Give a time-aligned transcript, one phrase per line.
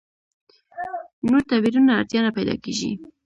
[1.29, 2.91] نور تعبیرونو اړتیا نه پیدا کېږي.